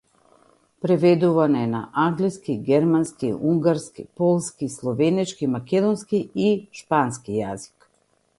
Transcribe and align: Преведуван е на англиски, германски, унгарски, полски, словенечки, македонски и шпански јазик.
Преведуван 0.81 1.55
е 1.55 1.65
на 1.73 1.81
англиски, 2.05 2.55
германски, 2.69 3.33
унгарски, 3.51 4.07
полски, 4.15 4.69
словенечки, 4.79 5.51
македонски 5.59 6.25
и 6.49 6.51
шпански 6.81 7.39
јазик. 7.43 7.91